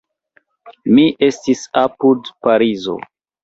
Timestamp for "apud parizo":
1.85-3.01